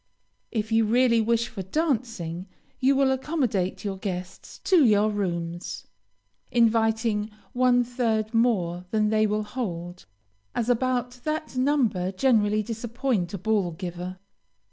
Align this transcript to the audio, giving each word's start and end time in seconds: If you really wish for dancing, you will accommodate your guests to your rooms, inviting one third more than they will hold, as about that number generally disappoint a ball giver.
If 0.51 0.71
you 0.71 0.83
really 0.85 1.21
wish 1.21 1.47
for 1.47 1.61
dancing, 1.61 2.47
you 2.79 2.95
will 2.95 3.11
accommodate 3.11 3.85
your 3.85 3.97
guests 3.99 4.57
to 4.63 4.83
your 4.83 5.11
rooms, 5.11 5.85
inviting 6.51 7.29
one 7.53 7.83
third 7.83 8.33
more 8.33 8.85
than 8.89 9.09
they 9.09 9.27
will 9.27 9.43
hold, 9.43 10.07
as 10.55 10.69
about 10.71 11.19
that 11.23 11.55
number 11.55 12.11
generally 12.11 12.63
disappoint 12.63 13.35
a 13.35 13.37
ball 13.37 13.73
giver. 13.73 14.17